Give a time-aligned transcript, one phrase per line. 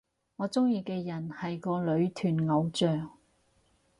[0.37, 3.11] 我鍾意嘅人係個女團偶像